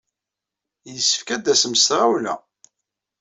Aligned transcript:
Yessefk 0.91 1.29
ad 1.35 1.41
d-tasem 1.43 1.73
s 1.75 1.83
tɣawla. 1.89 2.35